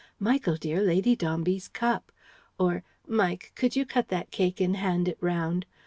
"Michael 0.19 0.55
dear, 0.55 0.81
Lady 0.81 1.15
Dombey's 1.15 1.67
cup!" 1.67 2.11
Or: 2.57 2.83
"Mike, 3.05 3.51
could 3.53 3.75
you 3.75 3.85
cut 3.85 4.07
that 4.07 4.31
cake 4.31 4.59
and 4.59 4.75
hand 4.75 5.07
it 5.07 5.19
round?" 5.21 5.67